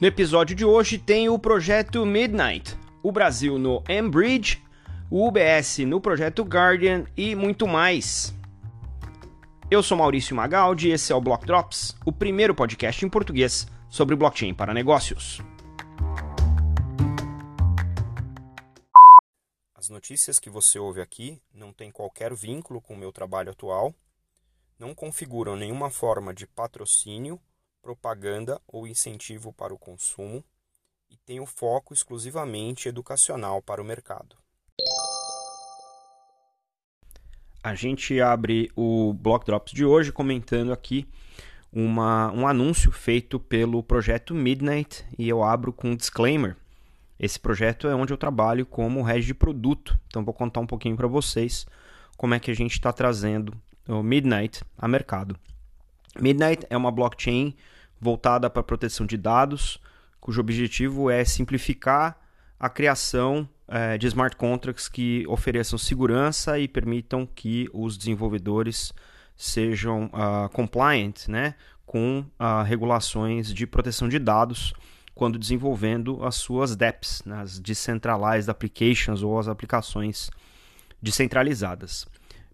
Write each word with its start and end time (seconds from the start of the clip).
No 0.00 0.06
episódio 0.06 0.54
de 0.54 0.64
hoje 0.64 0.96
tem 0.96 1.28
o 1.28 1.36
projeto 1.36 2.06
Midnight, 2.06 2.78
o 3.02 3.10
Brasil 3.10 3.58
no 3.58 3.82
Ambridge, 3.90 4.62
o 5.10 5.26
UBS 5.26 5.78
no 5.78 6.00
projeto 6.00 6.44
Guardian 6.44 7.04
e 7.16 7.34
muito 7.34 7.66
mais. 7.66 8.32
Eu 9.68 9.82
sou 9.82 9.98
Maurício 9.98 10.36
Magaldi 10.36 10.86
e 10.86 10.92
esse 10.92 11.12
é 11.12 11.16
o 11.16 11.20
Block 11.20 11.44
Drops, 11.44 11.96
o 12.06 12.12
primeiro 12.12 12.54
podcast 12.54 13.04
em 13.04 13.08
português 13.08 13.66
sobre 13.90 14.14
blockchain 14.14 14.54
para 14.54 14.72
negócios. 14.72 15.40
As 19.74 19.88
notícias 19.88 20.38
que 20.38 20.48
você 20.48 20.78
ouve 20.78 21.00
aqui 21.00 21.42
não 21.52 21.72
têm 21.72 21.90
qualquer 21.90 22.32
vínculo 22.32 22.80
com 22.80 22.94
o 22.94 22.96
meu 22.96 23.10
trabalho 23.10 23.50
atual, 23.50 23.92
não 24.78 24.94
configuram 24.94 25.56
nenhuma 25.56 25.90
forma 25.90 26.32
de 26.32 26.46
patrocínio 26.46 27.40
propaganda 27.82 28.60
ou 28.66 28.86
incentivo 28.86 29.52
para 29.52 29.72
o 29.72 29.78
consumo 29.78 30.44
e 31.10 31.16
tem 31.16 31.40
o 31.40 31.46
foco 31.46 31.94
exclusivamente 31.94 32.88
educacional 32.88 33.62
para 33.62 33.80
o 33.80 33.84
mercado. 33.84 34.36
A 37.62 37.74
gente 37.74 38.20
abre 38.20 38.70
o 38.76 39.12
Block 39.12 39.44
Drops 39.44 39.72
de 39.72 39.84
hoje 39.84 40.12
comentando 40.12 40.72
aqui 40.72 41.06
uma, 41.72 42.30
um 42.32 42.46
anúncio 42.46 42.90
feito 42.90 43.38
pelo 43.38 43.82
projeto 43.82 44.34
Midnight 44.34 45.04
e 45.18 45.28
eu 45.28 45.42
abro 45.42 45.72
com 45.72 45.90
um 45.90 45.96
disclaimer. 45.96 46.56
Esse 47.18 47.38
projeto 47.38 47.88
é 47.88 47.94
onde 47.94 48.12
eu 48.12 48.16
trabalho 48.16 48.64
como 48.64 49.02
head 49.02 49.26
de 49.26 49.34
produto, 49.34 49.98
então 50.06 50.24
vou 50.24 50.32
contar 50.32 50.60
um 50.60 50.66
pouquinho 50.66 50.96
para 50.96 51.08
vocês 51.08 51.66
como 52.16 52.34
é 52.34 52.38
que 52.38 52.50
a 52.50 52.54
gente 52.54 52.72
está 52.72 52.92
trazendo 52.92 53.52
o 53.88 54.02
Midnight 54.02 54.62
a 54.76 54.86
mercado. 54.86 55.36
Midnight 56.20 56.66
é 56.70 56.76
uma 56.76 56.90
blockchain 56.90 57.54
voltada 58.00 58.48
para 58.48 58.62
proteção 58.62 59.06
de 59.06 59.16
dados, 59.16 59.80
cujo 60.20 60.40
objetivo 60.40 61.10
é 61.10 61.24
simplificar 61.24 62.18
a 62.58 62.68
criação 62.68 63.48
é, 63.68 63.96
de 63.98 64.06
smart 64.06 64.36
contracts 64.36 64.88
que 64.88 65.24
ofereçam 65.28 65.78
segurança 65.78 66.58
e 66.58 66.66
permitam 66.66 67.26
que 67.26 67.68
os 67.72 67.96
desenvolvedores 67.96 68.92
sejam 69.36 70.06
uh, 70.06 70.48
compliant 70.52 71.28
né, 71.28 71.54
com 71.86 72.24
uh, 72.40 72.64
regulações 72.64 73.54
de 73.54 73.66
proteção 73.66 74.08
de 74.08 74.18
dados 74.18 74.74
quando 75.14 75.38
desenvolvendo 75.38 76.24
as 76.24 76.34
suas 76.34 76.74
DApps, 76.74 77.22
né, 77.24 77.40
as 77.40 77.58
Decentralized 77.60 78.50
Applications 78.50 79.22
ou 79.22 79.38
as 79.38 79.48
aplicações 79.48 80.30
descentralizadas. 81.00 82.06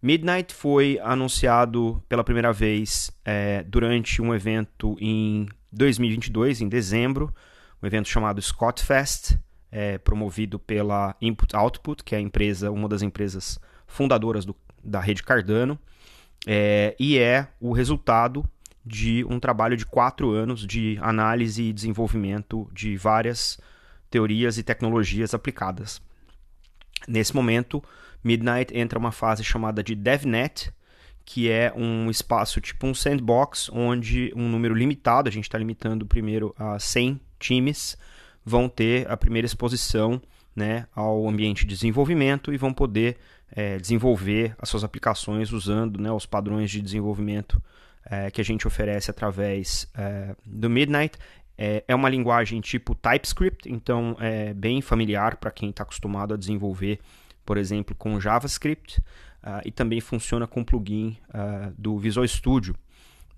Midnight 0.05 0.53
foi 0.53 1.01
anunciado 1.03 2.05
pela 2.11 2.23
primeira 2.23 2.53
vez 2.53 3.11
é, 3.25 3.63
durante 3.63 4.21
um 4.21 4.35
evento 4.35 4.99
em 5.01 5.49
2022, 5.73 6.61
em 6.61 6.69
dezembro, 6.69 7.35
um 7.83 7.87
evento 7.87 8.11
chamado 8.11 8.43
Scott 8.43 8.85
Fest, 8.85 9.39
é, 9.73 9.97
promovido 9.97 10.59
pela 10.59 11.17
Input 11.23 11.57
Output, 11.57 12.05
que 12.05 12.15
é 12.15 12.19
a 12.19 12.21
empresa, 12.21 12.71
uma 12.71 12.87
das 12.87 13.01
empresas 13.01 13.59
fundadoras 13.87 14.45
do, 14.45 14.55
da 14.85 15.01
rede 15.01 15.23
Cardano, 15.23 15.79
é, 16.47 16.95
e 17.01 17.17
é 17.17 17.49
o 17.59 17.73
resultado 17.73 18.45
de 18.85 19.25
um 19.25 19.41
trabalho 19.41 19.75
de 19.75 19.87
quatro 19.87 20.33
anos 20.33 20.67
de 20.67 20.99
análise 21.01 21.63
e 21.63 21.73
desenvolvimento 21.73 22.69
de 22.75 22.95
várias 22.99 23.59
teorias 24.11 24.59
e 24.59 24.63
tecnologias 24.63 25.33
aplicadas. 25.33 26.03
Nesse 27.09 27.35
momento, 27.35 27.83
Midnight 28.25 28.77
entra 28.77 28.98
uma 28.98 29.12
fase 29.12 29.44
chamada 29.44 29.83
de 29.83 29.94
DevNet, 29.94 30.72
que 31.25 31.50
é 31.50 31.72
um 31.77 32.11
espaço 32.11 32.61
tipo 32.61 32.86
um 32.86 32.94
sandbox, 32.94 33.70
onde 33.70 34.33
um 34.34 34.48
número 34.48 34.75
limitado, 34.75 35.28
a 35.28 35.33
gente 35.33 35.44
está 35.44 35.58
limitando 35.58 36.06
primeiro 36.06 36.55
a 36.58 36.78
100 36.78 37.20
times, 37.39 37.97
vão 38.45 38.68
ter 38.68 39.11
a 39.11 39.17
primeira 39.17 39.46
exposição 39.46 40.20
né, 40.57 40.86
ao 40.95 41.29
ambiente 41.29 41.67
de 41.67 41.74
desenvolvimento 41.74 42.52
e 42.52 42.57
vão 42.57 42.73
poder 42.73 43.17
é, 43.51 43.79
desenvolver 43.79 44.55
as 44.58 44.68
suas 44.68 44.84
aplicações 44.84 45.52
usando 45.52 46.01
né, 46.01 46.11
os 46.11 46.27
padrões 46.27 46.70
de 46.70 46.80
desenvolvimento 46.80 47.63
é, 48.05 48.30
que 48.30 48.40
a 48.40 48.45
gente 48.45 48.67
oferece 48.67 49.11
através 49.11 49.89
é, 49.95 50.34
do 50.45 50.68
Midnight. 50.68 51.17
É, 51.57 51.84
é 51.86 51.95
uma 51.95 52.08
linguagem 52.08 52.61
tipo 52.61 52.95
TypeScript, 52.95 53.70
então 53.70 54.17
é 54.18 54.52
bem 54.52 54.80
familiar 54.80 55.36
para 55.36 55.51
quem 55.51 55.70
está 55.70 55.84
acostumado 55.84 56.34
a 56.34 56.36
desenvolver 56.36 57.01
por 57.45 57.57
exemplo, 57.57 57.95
com 57.95 58.21
JavaScript 58.21 59.01
uh, 59.43 59.61
e 59.65 59.71
também 59.71 60.01
funciona 60.01 60.47
com 60.47 60.65
plugin 60.65 61.17
uh, 61.29 61.73
do 61.77 61.99
Visual 61.99 62.27
Studio. 62.27 62.75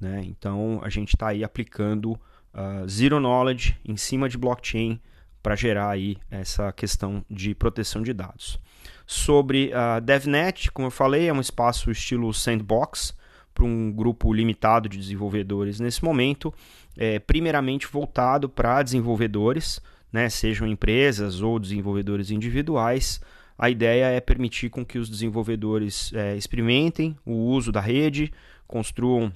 Né? 0.00 0.22
Então 0.24 0.80
a 0.82 0.88
gente 0.88 1.14
está 1.14 1.28
aí 1.28 1.42
aplicando 1.42 2.12
uh, 2.12 2.88
Zero 2.88 3.18
Knowledge 3.18 3.76
em 3.84 3.96
cima 3.96 4.28
de 4.28 4.38
blockchain 4.38 5.00
para 5.42 5.54
gerar 5.54 5.90
aí 5.90 6.16
essa 6.30 6.72
questão 6.72 7.24
de 7.30 7.54
proteção 7.54 8.02
de 8.02 8.12
dados. 8.12 8.58
Sobre 9.06 9.72
a 9.72 10.00
DevNet, 10.00 10.72
como 10.72 10.88
eu 10.88 10.90
falei, 10.90 11.28
é 11.28 11.32
um 11.32 11.40
espaço 11.40 11.90
estilo 11.90 12.34
sandbox 12.34 13.14
para 13.54 13.64
um 13.64 13.92
grupo 13.92 14.32
limitado 14.32 14.88
de 14.88 14.98
desenvolvedores 14.98 15.78
nesse 15.80 16.04
momento, 16.04 16.52
é, 16.96 17.18
primeiramente 17.18 17.86
voltado 17.86 18.48
para 18.48 18.82
desenvolvedores, 18.82 19.80
né, 20.12 20.28
sejam 20.28 20.66
empresas 20.66 21.40
ou 21.40 21.58
desenvolvedores 21.58 22.30
individuais, 22.30 23.20
a 23.58 23.70
ideia 23.70 24.06
é 24.06 24.20
permitir 24.20 24.68
com 24.68 24.84
que 24.84 24.98
os 24.98 25.08
desenvolvedores 25.08 26.12
é, 26.12 26.36
experimentem 26.36 27.16
o 27.24 27.32
uso 27.32 27.72
da 27.72 27.80
rede, 27.80 28.32
construam 28.66 29.32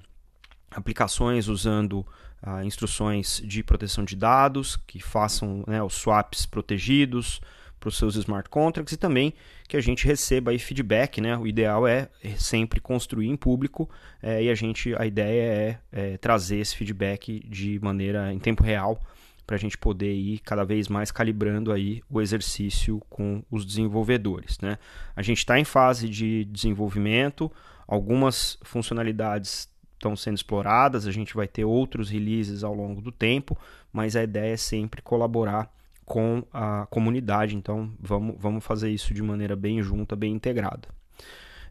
aplicações 0.70 1.48
usando 1.48 2.06
ah, 2.42 2.64
instruções 2.64 3.42
de 3.44 3.62
proteção 3.62 4.04
de 4.04 4.16
dados, 4.16 4.76
que 4.76 5.00
façam 5.00 5.64
né, 5.66 5.82
os 5.82 5.94
swaps 5.94 6.46
protegidos 6.46 7.40
para 7.78 7.88
os 7.88 7.96
seus 7.96 8.14
smart 8.16 8.48
contracts 8.50 8.92
e 8.92 8.96
também 8.96 9.32
que 9.66 9.76
a 9.76 9.80
gente 9.80 10.06
receba 10.06 10.50
aí 10.50 10.58
feedback, 10.58 11.20
né? 11.20 11.36
O 11.38 11.46
ideal 11.46 11.86
é 11.86 12.10
sempre 12.36 12.78
construir 12.78 13.28
em 13.28 13.36
público 13.36 13.88
é, 14.22 14.42
e 14.44 14.50
a 14.50 14.54
gente 14.54 14.94
a 14.96 15.06
ideia 15.06 15.42
é, 15.42 15.78
é 15.92 16.16
trazer 16.18 16.58
esse 16.58 16.76
feedback 16.76 17.42
de 17.48 17.78
maneira 17.80 18.32
em 18.32 18.38
tempo 18.38 18.62
real 18.62 19.00
para 19.50 19.56
a 19.56 19.58
gente 19.58 19.76
poder 19.76 20.14
ir 20.14 20.38
cada 20.38 20.62
vez 20.62 20.86
mais 20.86 21.10
calibrando 21.10 21.72
aí 21.72 22.04
o 22.08 22.20
exercício 22.20 23.02
com 23.10 23.42
os 23.50 23.66
desenvolvedores. 23.66 24.56
Né? 24.60 24.78
A 25.16 25.22
gente 25.22 25.38
está 25.38 25.58
em 25.58 25.64
fase 25.64 26.08
de 26.08 26.44
desenvolvimento, 26.44 27.50
algumas 27.84 28.56
funcionalidades 28.62 29.68
estão 29.94 30.14
sendo 30.14 30.36
exploradas, 30.36 31.04
a 31.04 31.10
gente 31.10 31.34
vai 31.34 31.48
ter 31.48 31.64
outros 31.64 32.10
releases 32.10 32.62
ao 32.62 32.72
longo 32.72 33.00
do 33.00 33.10
tempo, 33.10 33.58
mas 33.92 34.14
a 34.14 34.22
ideia 34.22 34.52
é 34.52 34.56
sempre 34.56 35.02
colaborar 35.02 35.68
com 36.04 36.44
a 36.52 36.86
comunidade, 36.88 37.56
então 37.56 37.92
vamos, 37.98 38.36
vamos 38.38 38.64
fazer 38.64 38.88
isso 38.88 39.12
de 39.12 39.20
maneira 39.20 39.56
bem 39.56 39.82
junta, 39.82 40.14
bem 40.14 40.32
integrada. 40.32 40.88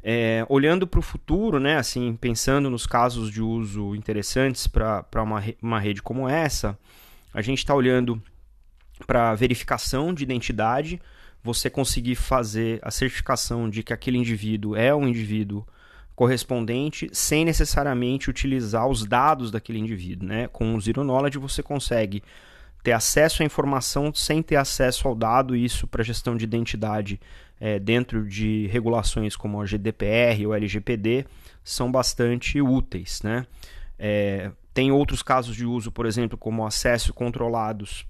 É, 0.03 0.45
olhando 0.49 0.85
para 0.85 0.99
o 0.99 1.01
futuro, 1.01 1.61
né, 1.61 1.77
assim, 1.77 2.13
pensando 2.19 2.69
nos 2.69 2.85
casos 2.85 3.31
de 3.31 3.41
uso 3.41 3.95
interessantes 3.95 4.67
para 4.67 5.23
uma, 5.23 5.41
uma 5.61 5.79
rede 5.79 6.01
como 6.01 6.27
essa, 6.27 6.77
a 7.33 7.41
gente 7.41 7.59
está 7.59 7.73
olhando 7.73 8.21
para 9.05 9.33
verificação 9.35 10.13
de 10.13 10.23
identidade, 10.23 11.01
você 11.43 11.69
conseguir 11.69 12.15
fazer 12.15 12.79
a 12.81 12.91
certificação 12.91 13.69
de 13.69 13.81
que 13.83 13.93
aquele 13.93 14.17
indivíduo 14.17 14.75
é 14.75 14.93
um 14.93 15.07
indivíduo 15.07 15.65
correspondente 16.15 17.09
sem 17.13 17.45
necessariamente 17.45 18.29
utilizar 18.29 18.87
os 18.87 19.05
dados 19.05 19.51
daquele 19.51 19.79
indivíduo. 19.79 20.27
Né? 20.27 20.49
Com 20.49 20.75
o 20.75 20.81
Zero 20.81 21.03
Knowledge 21.03 21.37
você 21.37 21.63
consegue 21.63 22.21
ter 22.83 22.91
acesso 22.91 23.41
à 23.41 23.45
informação 23.45 24.13
sem 24.13 24.41
ter 24.41 24.57
acesso 24.57 25.07
ao 25.07 25.15
dado, 25.15 25.55
isso 25.55 25.87
para 25.87 26.03
gestão 26.03 26.35
de 26.35 26.43
identidade 26.43 27.19
é, 27.59 27.79
dentro 27.79 28.25
de 28.25 28.67
regulações 28.67 29.35
como 29.35 29.61
a 29.61 29.65
GDPR 29.65 30.45
ou 30.45 30.53
LGPD 30.53 31.25
são 31.63 31.91
bastante 31.91 32.61
úteis. 32.61 33.21
Né? 33.21 33.45
É, 33.97 34.51
tem 34.73 34.91
outros 34.91 35.21
casos 35.21 35.55
de 35.55 35.65
uso, 35.65 35.91
por 35.91 36.05
exemplo, 36.05 36.37
como 36.37 36.65
acesso 36.65 37.13
controlados 37.13 38.05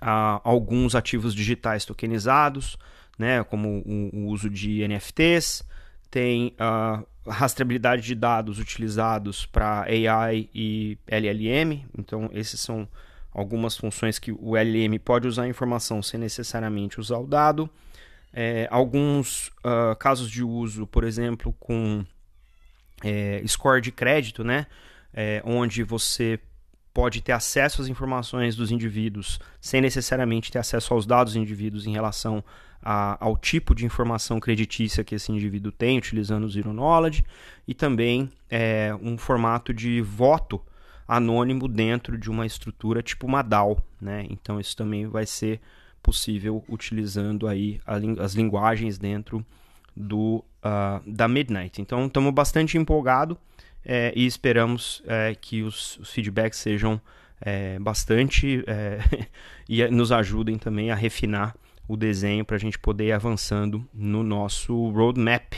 a 0.00 0.40
alguns 0.42 0.94
ativos 0.94 1.34
digitais 1.34 1.84
tokenizados, 1.84 2.76
né, 3.18 3.44
como 3.44 3.82
o, 3.86 4.26
uso 4.26 4.50
de 4.50 4.86
NFTs. 4.86 5.62
Tem 6.10 6.54
a 6.58 7.02
rastreabilidade 7.26 8.02
de 8.02 8.14
dados 8.14 8.58
utilizados 8.58 9.46
para 9.46 9.82
AI 9.82 10.50
e 10.52 10.98
LLM. 11.06 11.84
Então, 11.96 12.28
esses 12.32 12.60
são 12.60 12.86
algumas 13.32 13.76
funções 13.76 14.18
que 14.18 14.32
o 14.32 14.56
LLM 14.56 14.98
pode 14.98 15.26
usar 15.26 15.44
a 15.44 15.48
informação 15.48 16.02
sem 16.02 16.18
necessariamente 16.20 17.00
usar 17.00 17.18
o 17.18 17.26
dado. 17.26 17.70
É, 18.32 18.66
alguns 18.70 19.48
uh, 19.58 19.94
casos 19.98 20.30
de 20.30 20.42
uso, 20.42 20.86
por 20.86 21.04
exemplo, 21.04 21.54
com 21.58 22.04
é, 23.02 23.42
score 23.46 23.80
de 23.80 23.92
crédito, 23.92 24.42
né? 24.42 24.66
É, 25.14 25.42
onde 25.44 25.82
você 25.82 26.38
pode 26.92 27.22
ter 27.22 27.32
acesso 27.32 27.80
às 27.80 27.88
informações 27.88 28.54
dos 28.54 28.70
indivíduos 28.70 29.40
sem 29.60 29.80
necessariamente 29.80 30.52
ter 30.52 30.58
acesso 30.58 30.92
aos 30.92 31.06
dados 31.06 31.32
dos 31.32 31.42
indivíduos 31.42 31.86
em 31.86 31.92
relação 31.92 32.44
a, 32.82 33.16
ao 33.24 33.36
tipo 33.36 33.74
de 33.74 33.86
informação 33.86 34.40
creditícia 34.40 35.04
que 35.04 35.14
esse 35.14 35.30
indivíduo 35.30 35.72
tem, 35.72 35.98
utilizando 35.98 36.44
o 36.44 36.50
Zero 36.50 36.72
Knowledge, 36.72 37.24
e 37.66 37.72
também 37.72 38.28
é, 38.50 38.94
um 39.00 39.16
formato 39.16 39.72
de 39.72 40.00
voto 40.02 40.60
anônimo 41.06 41.68
dentro 41.68 42.18
de 42.18 42.30
uma 42.30 42.44
estrutura 42.44 43.02
tipo 43.02 43.26
uma 43.26 43.42
DAO, 43.42 43.82
né? 44.00 44.26
Então 44.30 44.58
isso 44.58 44.76
também 44.76 45.06
vai 45.06 45.26
ser 45.26 45.60
possível 46.02 46.64
utilizando 46.68 47.46
aí 47.46 47.80
as 48.18 48.34
linguagens 48.34 48.98
dentro 48.98 49.44
do 49.96 50.44
uh, 50.64 51.02
da 51.06 51.28
Midnight. 51.28 51.80
Então 51.80 52.06
estamos 52.06 52.32
bastante 52.32 52.76
empolgados 52.76 53.36
é, 53.84 54.12
e 54.14 54.26
esperamos 54.26 55.02
é, 55.06 55.34
que 55.34 55.62
os, 55.62 55.98
os, 55.98 56.10
feedbacks 56.10 56.58
sejam 56.58 57.00
é, 57.40 57.78
bastante 57.78 58.64
e 59.68 59.86
nos 59.88 60.12
ajudem 60.12 60.58
também 60.58 60.90
a 60.90 60.94
refinar 60.94 61.56
o 61.88 61.96
desenho 61.96 62.44
para 62.44 62.56
a 62.56 62.60
gente 62.60 62.78
poder 62.78 63.06
ir 63.06 63.12
avançando 63.12 63.86
no 63.92 64.22
nosso 64.22 64.88
roadmap. 64.90 65.54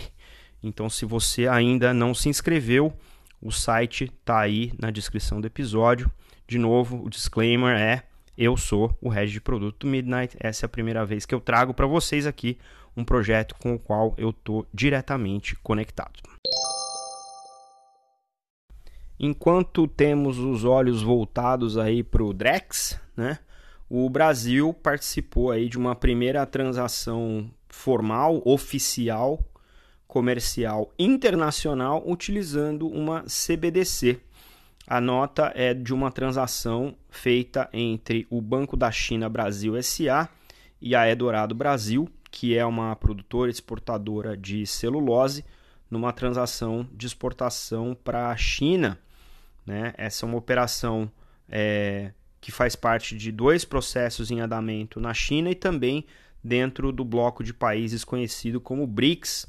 Então, 0.62 0.88
se 0.88 1.04
você 1.04 1.46
ainda 1.46 1.92
não 1.92 2.14
se 2.14 2.28
inscreveu, 2.28 2.92
o 3.40 3.52
site 3.52 4.04
está 4.04 4.40
aí 4.40 4.72
na 4.80 4.90
descrição 4.90 5.40
do 5.40 5.46
episódio. 5.46 6.10
De 6.48 6.58
novo, 6.58 7.04
o 7.04 7.10
disclaimer 7.10 7.76
é: 7.76 8.02
eu 8.36 8.56
sou 8.56 8.96
o 9.00 9.08
head 9.08 9.30
de 9.30 9.40
produto 9.40 9.86
Midnight. 9.86 10.36
Essa 10.40 10.64
é 10.64 10.66
a 10.66 10.70
primeira 10.70 11.04
vez 11.04 11.26
que 11.26 11.34
eu 11.34 11.40
trago 11.40 11.74
para 11.74 11.86
vocês 11.86 12.26
aqui 12.26 12.58
um 12.96 13.04
projeto 13.04 13.54
com 13.56 13.74
o 13.74 13.78
qual 13.78 14.14
eu 14.16 14.30
estou 14.30 14.66
diretamente 14.72 15.54
conectado. 15.56 16.20
Enquanto 19.18 19.86
temos 19.86 20.38
os 20.38 20.64
olhos 20.64 21.02
voltados 21.02 21.78
aí 21.78 22.02
para 22.02 22.22
o 22.22 22.32
Drex, 22.32 23.00
né? 23.16 23.38
O 23.88 24.08
Brasil 24.10 24.72
participou 24.74 25.50
aí 25.50 25.68
de 25.68 25.78
uma 25.78 25.94
primeira 25.94 26.44
transação 26.46 27.48
formal, 27.68 28.42
oficial, 28.44 29.38
comercial 30.06 30.92
internacional 30.98 32.02
utilizando 32.06 32.88
uma 32.88 33.24
CBDC. 33.24 34.20
A 34.86 35.00
nota 35.00 35.52
é 35.54 35.72
de 35.72 35.94
uma 35.94 36.10
transação 36.10 36.94
feita 37.08 37.68
entre 37.72 38.26
o 38.30 38.40
Banco 38.40 38.76
da 38.76 38.90
China 38.90 39.28
Brasil 39.28 39.80
SA 39.82 40.28
e 40.80 40.94
a 40.94 41.08
Eldorado 41.08 41.54
Brasil, 41.54 42.08
que 42.30 42.56
é 42.56 42.66
uma 42.66 42.94
produtora 42.94 43.50
exportadora 43.50 44.36
de 44.36 44.66
celulose, 44.66 45.44
numa 45.90 46.12
transação 46.12 46.86
de 46.92 47.06
exportação 47.06 47.96
para 48.04 48.28
a 48.30 48.36
China. 48.36 48.98
Né? 49.66 49.94
Essa 49.96 50.24
é 50.24 50.28
uma 50.28 50.38
operação 50.38 51.10
é, 51.48 52.12
que 52.40 52.52
faz 52.52 52.76
parte 52.76 53.16
de 53.16 53.32
dois 53.32 53.64
processos 53.64 54.30
em 54.30 54.40
andamento 54.40 55.00
na 55.00 55.14
China 55.14 55.50
e 55.50 55.54
também 55.54 56.04
dentro 56.42 56.92
do 56.92 57.04
bloco 57.04 57.42
de 57.42 57.54
países 57.54 58.04
conhecido 58.04 58.60
como 58.60 58.86
BRICS, 58.86 59.46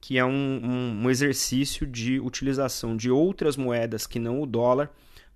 que 0.00 0.18
é 0.18 0.24
um, 0.24 0.30
um, 0.30 1.04
um 1.04 1.10
exercício 1.10 1.86
de 1.86 2.20
utilização 2.20 2.94
de 2.94 3.10
outras 3.10 3.56
moedas 3.56 4.06
que 4.06 4.18
não 4.18 4.42
o 4.42 4.46
dólar 4.46 4.90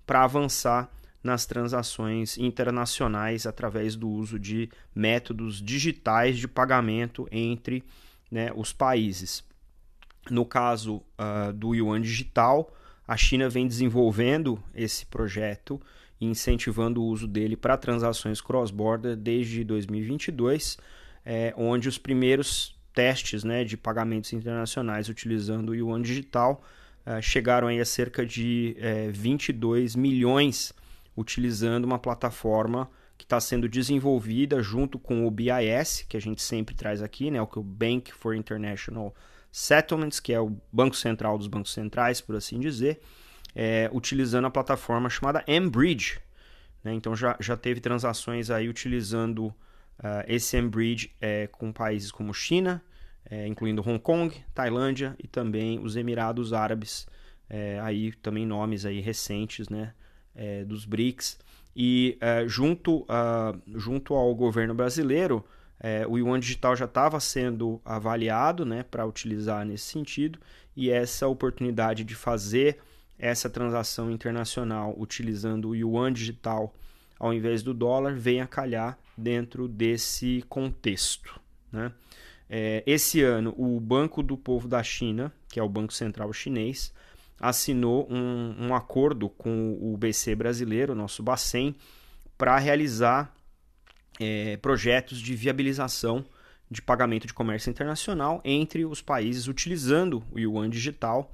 para 0.07 0.25
avançar 0.25 0.91
nas 1.23 1.47
transações 1.47 2.37
internacionais 2.37 3.47
através 3.47 3.97
do 3.97 4.09
uso 4.09 4.39
de 4.39 4.69
métodos 4.95 5.63
digitais 5.63 6.39
de 6.39 6.47
pagamento 6.47 7.27
entre 7.31 7.83
né, 8.31 8.51
os 8.55 8.73
países. 8.73 9.43
No 10.31 10.45
caso 10.45 10.97
uh, 10.97 11.53
do 11.53 11.75
Yuan 11.75 12.03
Digital, 12.03 12.71
a 13.09 13.17
China 13.17 13.49
vem 13.49 13.67
desenvolvendo 13.67 14.63
esse 14.75 15.07
projeto 15.07 15.81
e 16.21 16.27
incentivando 16.27 17.03
o 17.03 17.07
uso 17.07 17.27
dele 17.27 17.57
para 17.57 17.75
transações 17.79 18.39
cross-border 18.39 19.17
desde 19.17 19.65
2022, 19.65 20.77
é, 21.25 21.55
onde 21.57 21.89
os 21.89 21.97
primeiros 21.97 22.79
testes 22.93 23.45
né, 23.45 23.65
de 23.65 23.79
pagamentos 23.79 24.35
internacionais 24.35 25.09
utilizando 25.09 25.71
o 25.71 25.75
Yuan 25.75 26.03
Digital 26.03 26.63
é, 27.07 27.23
chegaram 27.23 27.69
aí 27.69 27.81
a 27.81 27.85
cerca 27.87 28.27
de 28.27 28.77
é, 28.79 29.09
22 29.11 29.97
milhões 29.97 30.75
utilizando 31.17 31.87
uma 31.87 31.99
plataforma 31.99 32.91
que 33.17 33.25
está 33.25 33.41
sendo 33.41 33.69
desenvolvida 33.69 34.63
junto 34.63 34.99
com 34.99 35.27
o 35.27 35.31
BIS, 35.31 36.05
que 36.07 36.17
a 36.17 36.21
gente 36.21 36.43
sempre 36.43 36.75
traz 36.75 37.03
aqui, 37.03 37.31
né, 37.31 37.41
o 37.41 37.47
que 37.47 37.59
o 37.59 37.63
Bank 37.63 38.13
for 38.13 38.35
International 38.35 39.15
Settlements, 39.51 40.21
que 40.21 40.33
é 40.33 40.41
o 40.41 40.57
Banco 40.73 40.97
Central 40.97 41.39
dos 41.39 41.47
Bancos 41.47 41.73
Centrais, 41.73 42.21
por 42.21 42.37
assim 42.37 42.61
dizer, 42.61 43.01
é, 43.55 43.91
utilizando 43.93 44.47
a 44.47 44.51
plataforma 44.51 45.09
chamada 45.09 45.45
Mbridge. 45.49 46.21
Né? 46.85 46.95
Então 46.95 47.17
já, 47.17 47.37
já 47.41 47.57
teve 47.57 47.81
transações 47.81 48.51
aí 48.51 48.69
utilizando 48.69 49.47
uh, 49.47 50.25
esse 50.27 50.61
Mbridge 50.61 51.13
é, 51.21 51.47
com 51.49 51.73
países 51.73 52.11
como 52.11 52.33
China, 52.33 52.83
é, 53.29 53.47
incluindo 53.47 53.83
Hong 53.83 53.99
Kong, 53.99 54.35
Tailândia 54.55 55.15
e 55.19 55.27
também 55.27 55.79
os 55.79 55.97
Emirados 55.97 56.53
Árabes, 56.53 57.07
é, 57.49 57.79
aí 57.81 58.13
também 58.13 58.47
nomes 58.47 58.85
aí 58.85 59.01
recentes 59.01 59.69
né, 59.69 59.93
é, 60.35 60.65
dos 60.65 60.85
BRICS. 60.85 61.39
E 61.77 62.19
é, 62.21 62.47
junto, 62.49 63.03
uh, 63.03 63.79
junto 63.79 64.15
ao 64.15 64.35
governo 64.35 64.75
brasileiro, 64.75 65.45
o 66.09 66.19
Yuan 66.19 66.41
Digital 66.41 66.75
já 66.75 66.87
estava 66.87 67.21
sendo 67.21 67.81
avaliado 67.85 68.65
né, 68.65 68.83
para 68.83 69.07
utilizar 69.07 69.65
nesse 69.65 69.85
sentido, 69.85 70.39
e 70.77 70.91
essa 70.91 71.27
oportunidade 71.27 72.05
de 72.05 72.15
fazer 72.15 72.79
essa 73.19 73.51
transação 73.51 74.11
internacional 74.11 74.95
utilizando 74.97 75.71
o 75.71 75.75
yuan 75.75 76.13
digital 76.13 76.73
ao 77.19 77.35
invés 77.35 77.63
do 77.65 77.75
dólar 77.75 78.15
venha 78.15 78.47
calhar 78.47 78.97
dentro 79.17 79.67
desse 79.67 80.45
contexto. 80.49 81.41
Né? 81.73 81.91
É, 82.49 82.83
esse 82.87 83.23
ano, 83.23 83.53
o 83.59 83.81
Banco 83.81 84.23
do 84.23 84.37
Povo 84.37 84.69
da 84.69 84.83
China, 84.83 85.33
que 85.49 85.59
é 85.59 85.63
o 85.63 85.69
Banco 85.69 85.93
Central 85.93 86.33
Chinês, 86.33 86.95
assinou 87.41 88.07
um, 88.09 88.69
um 88.69 88.75
acordo 88.75 89.29
com 89.29 89.77
o 89.81 89.97
BC 89.97 90.37
brasileiro, 90.37 90.95
nosso 90.95 91.23
Bacen, 91.23 91.75
para 92.37 92.57
realizar 92.59 93.35
é, 94.19 94.57
projetos 94.57 95.19
de 95.19 95.35
viabilização 95.35 96.25
de 96.71 96.83
pagamento 96.83 97.27
de 97.27 97.33
comércio 97.33 97.71
internacional 97.71 98.41
entre 98.45 98.85
os 98.85 99.01
países 99.01 99.49
utilizando 99.49 100.23
o 100.31 100.39
yuan 100.39 100.69
digital. 100.69 101.33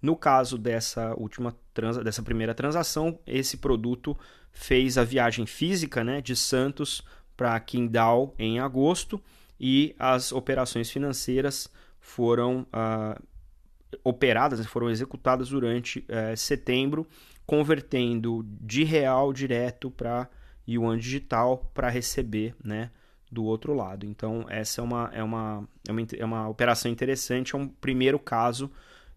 No 0.00 0.14
caso 0.14 0.56
dessa 0.56 1.14
última 1.16 1.56
transa, 1.74 2.04
dessa 2.04 2.22
primeira 2.22 2.54
transação, 2.54 3.18
esse 3.26 3.56
produto 3.56 4.16
fez 4.52 4.96
a 4.96 5.04
viagem 5.04 5.46
física 5.46 6.04
né, 6.04 6.20
de 6.20 6.36
Santos 6.36 7.02
para 7.36 7.58
Qingdao 7.60 8.34
em 8.38 8.60
agosto 8.60 9.20
e 9.58 9.94
as 9.98 10.32
operações 10.32 10.90
financeiras 10.90 11.68
foram 11.98 12.66
uh, 12.72 13.20
operadas, 14.04 14.64
foram 14.66 14.88
executadas 14.88 15.48
durante 15.48 16.00
uh, 16.00 16.36
setembro, 16.36 17.06
convertendo 17.46 18.44
de 18.60 18.84
real 18.84 19.32
direto 19.32 19.90
para 19.90 20.28
yuan 20.68 20.98
digital 20.98 21.70
para 21.72 21.88
receber 21.88 22.54
né, 22.62 22.90
do 23.30 23.44
outro 23.44 23.74
lado. 23.74 24.06
Então, 24.06 24.46
essa 24.48 24.80
é 24.80 24.84
uma, 24.84 25.10
é, 25.12 25.22
uma, 25.22 25.68
é, 25.86 25.92
uma, 25.92 26.06
é 26.18 26.24
uma 26.24 26.48
operação 26.48 26.90
interessante, 26.90 27.54
é 27.54 27.58
um 27.58 27.68
primeiro 27.68 28.18
caso 28.18 28.70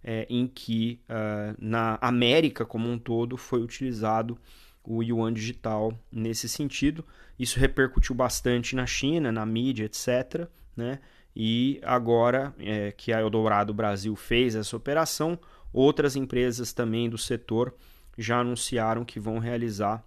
é, 0.03 0.25
em 0.29 0.47
que 0.47 0.99
uh, 1.09 1.55
na 1.59 1.97
América 2.01 2.65
como 2.65 2.89
um 2.89 2.97
todo 2.97 3.37
foi 3.37 3.61
utilizado 3.61 4.37
o 4.83 5.03
yuan 5.03 5.31
digital 5.31 5.93
nesse 6.11 6.49
sentido. 6.49 7.05
Isso 7.37 7.59
repercutiu 7.59 8.15
bastante 8.15 8.75
na 8.75 8.85
China, 8.85 9.31
na 9.31 9.45
mídia, 9.45 9.85
etc. 9.85 10.47
Né? 10.75 10.99
E 11.35 11.79
agora 11.83 12.53
é, 12.59 12.91
que 12.91 13.13
a 13.13 13.19
Eldorado 13.19 13.73
Brasil 13.73 14.15
fez 14.15 14.55
essa 14.55 14.75
operação, 14.75 15.37
outras 15.71 16.15
empresas 16.15 16.73
também 16.73 17.09
do 17.09 17.17
setor 17.17 17.75
já 18.17 18.39
anunciaram 18.39 19.05
que 19.05 19.19
vão 19.19 19.37
realizar 19.37 20.03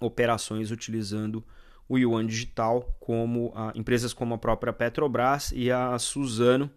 operações 0.00 0.70
utilizando 0.70 1.44
o 1.88 1.98
yuan 1.98 2.26
digital, 2.26 2.96
como 2.98 3.52
a, 3.54 3.72
empresas 3.74 4.12
como 4.12 4.34
a 4.34 4.38
própria 4.38 4.72
Petrobras 4.72 5.52
e 5.52 5.70
a 5.70 5.98
Suzano 5.98 6.70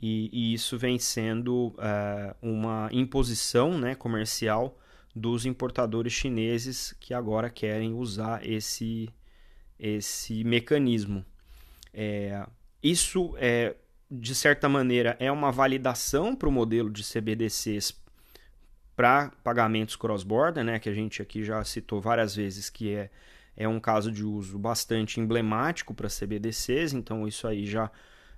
e, 0.00 0.30
e 0.32 0.54
isso 0.54 0.78
vem 0.78 0.98
sendo 0.98 1.68
uh, 1.68 2.34
uma 2.40 2.88
imposição 2.92 3.78
né, 3.78 3.94
comercial 3.94 4.78
dos 5.14 5.44
importadores 5.44 6.12
chineses 6.12 6.94
que 6.98 7.12
agora 7.12 7.50
querem 7.50 7.92
usar 7.92 8.46
esse, 8.46 9.08
esse 9.78 10.42
mecanismo. 10.42 11.24
É, 11.92 12.46
isso, 12.82 13.34
é, 13.36 13.76
de 14.10 14.34
certa 14.34 14.68
maneira, 14.68 15.16
é 15.20 15.30
uma 15.30 15.52
validação 15.52 16.34
para 16.34 16.48
o 16.48 16.52
modelo 16.52 16.90
de 16.90 17.04
CBDCs 17.04 17.92
para 18.94 19.30
pagamentos 19.42 19.96
cross-border, 19.96 20.64
né, 20.64 20.78
que 20.78 20.88
a 20.88 20.94
gente 20.94 21.22
aqui 21.22 21.44
já 21.44 21.62
citou 21.64 22.00
várias 22.00 22.36
vezes 22.36 22.68
que 22.68 22.94
é, 22.94 23.10
é 23.56 23.66
um 23.66 23.80
caso 23.80 24.12
de 24.12 24.24
uso 24.24 24.58
bastante 24.58 25.20
emblemático 25.20 25.94
para 25.94 26.08
CBDCs, 26.08 26.92
então 26.92 27.26
isso 27.26 27.46
aí 27.46 27.66
já 27.66 27.90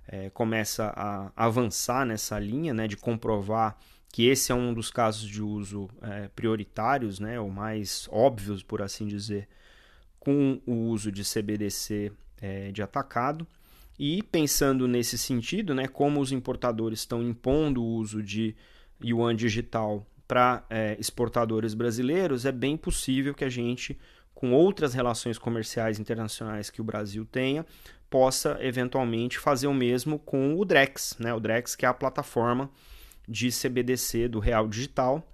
é, 0.07 0.29
começa 0.29 0.93
a 0.95 1.31
avançar 1.35 2.05
nessa 2.05 2.39
linha 2.39 2.73
né, 2.73 2.87
de 2.87 2.95
comprovar 2.95 3.77
que 4.11 4.27
esse 4.27 4.51
é 4.51 4.55
um 4.55 4.73
dos 4.73 4.89
casos 4.89 5.27
de 5.27 5.41
uso 5.41 5.89
é, 6.01 6.29
prioritários, 6.29 7.19
né, 7.19 7.37
ou 7.37 7.49
mais 7.49 8.07
óbvios, 8.09 8.63
por 8.63 8.81
assim 8.81 9.05
dizer, 9.05 9.47
com 10.17 10.61
o 10.65 10.73
uso 10.89 11.11
de 11.11 11.23
CBDC 11.23 12.13
é, 12.41 12.71
de 12.71 12.81
atacado. 12.81 13.45
E 13.99 14.23
pensando 14.23 14.87
nesse 14.87 15.17
sentido, 15.17 15.75
né, 15.75 15.87
como 15.87 16.21
os 16.21 16.31
importadores 16.31 16.99
estão 16.99 17.21
impondo 17.21 17.83
o 17.83 17.95
uso 17.95 18.23
de 18.23 18.55
yuan 19.03 19.35
digital 19.35 20.07
para 20.27 20.65
é, 20.69 20.95
exportadores 20.99 21.73
brasileiros, 21.73 22.45
é 22.45 22.51
bem 22.51 22.75
possível 22.75 23.33
que 23.33 23.45
a 23.45 23.49
gente, 23.49 23.97
com 24.33 24.53
outras 24.53 24.93
relações 24.93 25.37
comerciais 25.37 25.99
internacionais 25.99 26.69
que 26.69 26.81
o 26.81 26.83
Brasil 26.83 27.25
tenha, 27.25 27.65
possa 28.09 28.57
eventualmente 28.61 29.37
fazer 29.37 29.67
o 29.67 29.73
mesmo 29.73 30.19
com 30.19 30.55
o 30.55 30.65
Drex, 30.65 31.15
né? 31.19 31.33
O 31.33 31.39
Drex 31.39 31.75
que 31.75 31.85
é 31.85 31.89
a 31.89 31.93
plataforma 31.93 32.69
de 33.27 33.49
CBDC 33.49 34.27
do 34.27 34.39
Real 34.39 34.67
Digital 34.67 35.27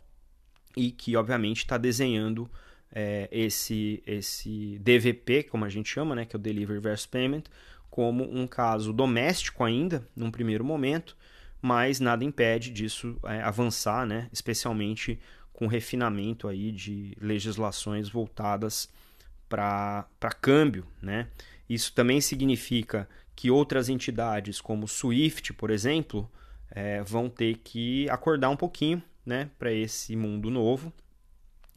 e 0.75 0.91
que 0.91 1.15
obviamente 1.15 1.59
está 1.59 1.77
desenhando 1.77 2.49
é, 2.93 3.27
esse 3.31 4.01
esse 4.05 4.77
DVP, 4.79 5.43
como 5.43 5.65
a 5.65 5.69
gente 5.69 5.89
chama, 5.89 6.15
né? 6.15 6.25
Que 6.25 6.35
é 6.35 6.39
o 6.39 6.41
Delivery 6.41 6.79
Versus 6.79 7.05
Payment, 7.05 7.43
como 7.89 8.23
um 8.23 8.47
caso 8.47 8.93
doméstico 8.93 9.63
ainda, 9.63 10.07
num 10.15 10.31
primeiro 10.31 10.63
momento, 10.63 11.15
mas 11.61 11.99
nada 11.99 12.23
impede 12.23 12.71
disso 12.71 13.17
é, 13.23 13.41
avançar, 13.41 14.05
né? 14.05 14.27
especialmente 14.31 15.19
com 15.53 15.67
refinamento 15.67 16.47
aí 16.47 16.71
de 16.71 17.15
legislações 17.21 18.09
voltadas 18.09 18.89
para 19.47 20.07
câmbio. 20.41 20.87
Né? 21.01 21.27
Isso 21.69 21.93
também 21.93 22.19
significa 22.19 23.07
que 23.35 23.51
outras 23.51 23.89
entidades, 23.89 24.59
como 24.59 24.87
SWIFT, 24.87 25.53
por 25.53 25.69
exemplo, 25.69 26.29
é, 26.69 27.03
vão 27.03 27.29
ter 27.29 27.57
que 27.57 28.09
acordar 28.09 28.49
um 28.49 28.57
pouquinho 28.57 29.01
né, 29.25 29.49
para 29.59 29.71
esse 29.71 30.15
mundo 30.15 30.49
novo. 30.49 30.91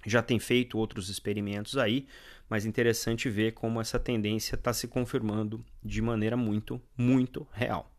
Já 0.07 0.23
tem 0.23 0.39
feito 0.39 0.79
outros 0.79 1.09
experimentos 1.09 1.77
aí, 1.77 2.07
mas 2.49 2.67
interessante 2.67 3.29
ver 3.29 3.53
como 3.53 3.81
essa 3.81 3.99
tendência 3.99 4.55
está 4.55 4.73
se 4.73 4.87
confirmando 4.87 5.65
de 5.83 6.01
maneira 6.03 6.37
muito, 6.37 6.81
muito 6.97 7.47
real. 7.53 7.94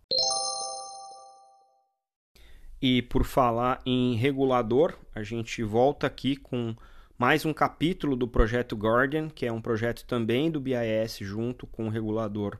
E 2.81 3.01
por 3.01 3.23
falar 3.23 3.81
em 3.85 4.15
regulador, 4.15 4.93
a 5.13 5.23
gente 5.23 5.63
volta 5.63 6.07
aqui 6.07 6.35
com 6.35 6.75
mais 7.17 7.45
um 7.45 7.53
capítulo 7.53 8.15
do 8.15 8.27
projeto 8.27 8.75
Guardian, 8.75 9.29
que 9.29 9.45
é 9.45 9.51
um 9.51 9.61
projeto 9.61 10.05
também 10.05 10.51
do 10.51 10.59
BIS 10.59 11.19
junto 11.21 11.65
com 11.65 11.87
o 11.87 11.89
regulador 11.89 12.59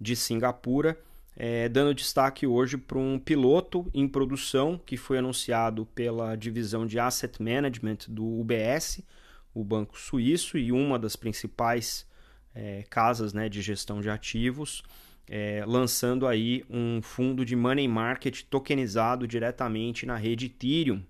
de 0.00 0.14
Singapura, 0.14 0.96
é, 1.36 1.68
dando 1.68 1.94
destaque 1.94 2.46
hoje 2.46 2.76
para 2.76 2.98
um 2.98 3.18
piloto 3.18 3.86
em 3.92 4.06
produção 4.06 4.80
que 4.84 4.96
foi 4.96 5.18
anunciado 5.18 5.86
pela 5.86 6.36
divisão 6.36 6.86
de 6.86 6.98
Asset 6.98 7.42
Management 7.42 7.98
do 8.08 8.24
UBS, 8.24 9.02
o 9.52 9.64
Banco 9.64 9.98
Suíço, 9.98 10.56
e 10.56 10.70
uma 10.70 10.98
das 10.98 11.16
principais 11.16 12.06
é, 12.54 12.84
casas 12.88 13.32
né, 13.32 13.48
de 13.48 13.60
gestão 13.60 14.00
de 14.00 14.08
ativos 14.08 14.82
é, 15.28 15.62
lançando 15.66 16.26
aí 16.26 16.64
um 16.70 17.02
fundo 17.02 17.44
de 17.44 17.54
money 17.54 17.86
market 17.86 18.42
tokenizado 18.44 19.26
diretamente 19.26 20.06
na 20.06 20.16
rede 20.16 20.46
Ethereum. 20.46 21.02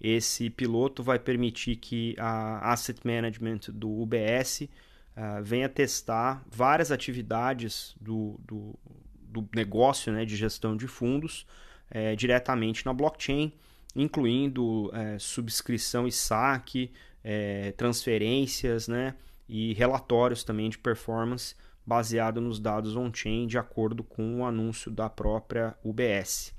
Esse 0.00 0.50
piloto 0.50 1.02
vai 1.02 1.18
permitir 1.18 1.76
que 1.76 2.14
a 2.18 2.72
Asset 2.72 3.00
Management 3.02 3.60
do 3.72 3.88
UBS 3.88 4.60
uh, 4.60 4.68
ah, 5.16 5.40
venha 5.40 5.70
testar 5.70 6.44
várias 6.50 6.92
atividades 6.92 7.96
do, 7.98 8.38
do, 8.46 8.78
do 9.22 9.48
negócio 9.54 10.12
né, 10.12 10.26
de 10.26 10.36
gestão 10.36 10.76
de 10.76 10.86
fundos 10.86 11.46
é, 11.90 12.14
diretamente 12.14 12.84
na 12.84 12.92
blockchain, 12.92 13.50
incluindo 13.94 14.90
é, 14.92 15.18
subscrição 15.18 16.06
e 16.06 16.12
saque, 16.12 16.92
é, 17.24 17.72
transferências 17.72 18.86
né, 18.86 19.14
e 19.48 19.72
relatórios 19.72 20.44
também 20.44 20.68
de 20.68 20.76
performance 20.76 21.54
baseado 21.86 22.40
nos 22.40 22.58
dados 22.58 22.96
on-chain, 22.96 23.46
de 23.46 23.56
acordo 23.56 24.02
com 24.02 24.40
o 24.40 24.44
anúncio 24.44 24.90
da 24.90 25.08
própria 25.08 25.76
UBS. 25.84 26.52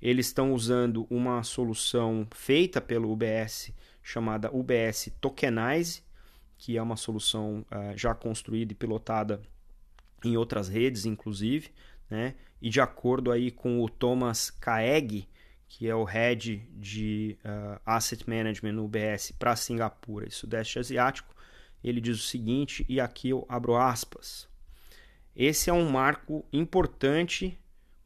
Eles 0.00 0.26
estão 0.26 0.52
usando 0.52 1.06
uma 1.10 1.42
solução 1.42 2.26
feita 2.30 2.80
pelo 2.80 3.10
UBS 3.10 3.72
chamada 4.02 4.54
UBS 4.54 5.10
Tokenize, 5.20 6.02
que 6.56 6.76
é 6.76 6.82
uma 6.82 6.96
solução 6.96 7.66
uh, 7.72 7.96
já 7.96 8.14
construída 8.14 8.72
e 8.72 8.76
pilotada 8.76 9.42
em 10.24 10.36
outras 10.36 10.68
redes, 10.68 11.04
inclusive, 11.04 11.70
né? 12.08 12.34
E 12.60 12.70
de 12.70 12.80
acordo 12.80 13.30
aí 13.30 13.50
com 13.50 13.82
o 13.82 13.88
Thomas 13.88 14.50
Kaeg, 14.50 15.28
que 15.68 15.88
é 15.88 15.94
o 15.94 16.04
head 16.04 16.56
de 16.72 17.36
uh, 17.44 17.80
Asset 17.84 18.28
Management 18.28 18.72
no 18.72 18.84
UBS 18.84 19.32
para 19.38 19.54
Singapura 19.54 20.26
e 20.26 20.30
Sudeste 20.30 20.78
Asiático, 20.78 21.34
ele 21.84 22.00
diz 22.00 22.18
o 22.18 22.26
seguinte, 22.26 22.84
e 22.88 23.00
aqui 23.00 23.28
eu 23.28 23.46
abro 23.48 23.76
aspas. 23.76 24.47
Esse 25.38 25.70
é 25.70 25.72
um 25.72 25.88
marco 25.88 26.44
importante 26.52 27.56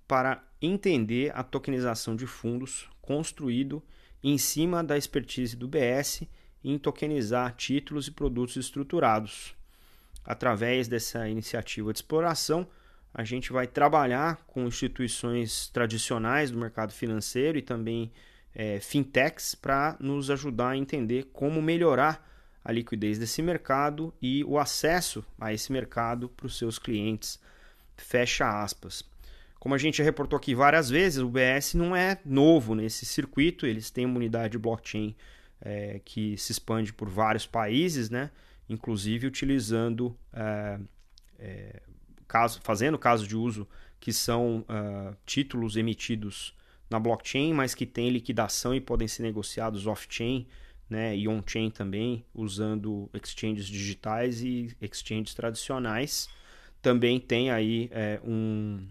para 0.06 0.46
entender 0.60 1.32
a 1.34 1.42
tokenização 1.42 2.14
de 2.14 2.26
fundos 2.26 2.90
construído 3.00 3.82
em 4.22 4.36
cima 4.36 4.84
da 4.84 4.98
expertise 4.98 5.56
do 5.56 5.66
BS 5.66 6.28
em 6.62 6.76
tokenizar 6.76 7.54
títulos 7.56 8.06
e 8.06 8.10
produtos 8.10 8.56
estruturados. 8.56 9.54
Através 10.22 10.88
dessa 10.88 11.26
iniciativa 11.26 11.90
de 11.90 12.00
exploração, 12.00 12.68
a 13.14 13.24
gente 13.24 13.50
vai 13.50 13.66
trabalhar 13.66 14.44
com 14.46 14.66
instituições 14.66 15.68
tradicionais 15.68 16.50
do 16.50 16.58
mercado 16.58 16.92
financeiro 16.92 17.56
e 17.56 17.62
também 17.62 18.12
é, 18.54 18.78
fintechs 18.78 19.54
para 19.54 19.96
nos 19.98 20.28
ajudar 20.28 20.72
a 20.72 20.76
entender 20.76 21.30
como 21.32 21.62
melhorar 21.62 22.30
a 22.64 22.72
liquidez 22.72 23.18
desse 23.18 23.42
mercado 23.42 24.12
e 24.20 24.44
o 24.44 24.58
acesso 24.58 25.24
a 25.40 25.52
esse 25.52 25.72
mercado 25.72 26.28
para 26.28 26.46
os 26.46 26.56
seus 26.56 26.78
clientes. 26.78 27.38
Fecha 27.96 28.62
aspas. 28.62 29.04
Como 29.58 29.74
a 29.74 29.78
gente 29.78 29.98
já 29.98 30.04
reportou 30.04 30.36
aqui 30.36 30.54
várias 30.54 30.90
vezes, 30.90 31.20
o 31.20 31.28
BS 31.28 31.74
não 31.74 31.94
é 31.94 32.18
novo 32.24 32.74
nesse 32.74 33.06
circuito, 33.06 33.64
eles 33.64 33.90
têm 33.90 34.04
uma 34.04 34.16
unidade 34.16 34.52
de 34.52 34.58
blockchain 34.58 35.14
é, 35.60 36.00
que 36.04 36.36
se 36.36 36.50
expande 36.52 36.92
por 36.92 37.08
vários 37.08 37.46
países, 37.46 38.10
né? 38.10 38.30
inclusive 38.68 39.26
utilizando, 39.26 40.16
é, 40.32 40.78
é, 41.38 41.82
caso, 42.26 42.60
fazendo 42.62 42.98
caso 42.98 43.26
de 43.26 43.36
uso 43.36 43.68
que 44.00 44.12
são 44.12 44.64
uh, 44.68 45.16
títulos 45.24 45.76
emitidos 45.76 46.56
na 46.90 46.98
blockchain, 46.98 47.52
mas 47.52 47.72
que 47.72 47.86
têm 47.86 48.10
liquidação 48.10 48.74
e 48.74 48.80
podem 48.80 49.06
ser 49.06 49.22
negociados 49.22 49.86
off-chain 49.86 50.46
né, 50.92 51.16
e 51.16 51.26
on-chain 51.26 51.70
também, 51.70 52.22
usando 52.34 53.08
exchanges 53.14 53.66
digitais 53.66 54.42
e 54.42 54.76
exchanges 54.78 55.34
tradicionais. 55.34 56.28
Também 56.82 57.18
tem 57.18 57.50
aí 57.50 57.88
é, 57.92 58.20
um, 58.22 58.86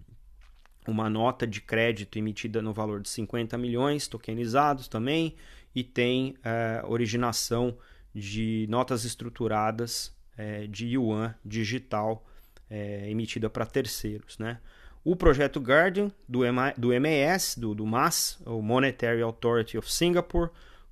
uma 0.88 1.12
nota 1.12 1.46
de 1.46 1.62
crédito 1.62 2.18
emitida 2.18 2.60
no 2.60 2.74
valor 2.74 3.02
de 3.02 3.10
50 3.10 3.56
milhões, 3.56 4.08
tokenizados 4.08 4.88
também, 4.88 5.36
e 5.76 5.84
tem 5.84 6.36
é, 6.44 6.82
originação 6.88 7.78
de 8.16 8.66
notas 8.68 9.06
estruturadas 9.06 10.12
é, 10.36 10.66
de 10.66 10.88
yuan 10.88 11.36
digital 11.46 12.26
é, 12.68 13.08
emitida 13.12 13.48
para 13.48 13.64
terceiros. 13.64 14.40
Né? 14.40 14.60
O 15.04 15.16
projeto 15.16 15.60
Guardian 15.60 16.12
do, 16.28 16.40
do 16.76 16.88
MES, 17.00 17.56
do, 17.56 17.76
do 17.76 17.86
MAS, 17.86 18.42
o 18.44 18.60
Monetary 18.60 19.22
Authority 19.22 19.78
of 19.78 19.92
Singapore, 19.92 20.50